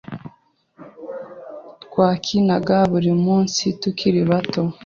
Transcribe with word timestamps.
Twakinaga 1.83 2.77
buri 2.91 3.11
munsi 3.25 3.63
tukiri 3.81 4.21
bato. 4.29 4.61